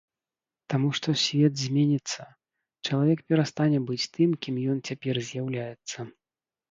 [0.73, 2.21] Таму што свет зменіцца,
[2.87, 5.99] чалавек перастане быць тым кім ён цяпер з'яўляецца.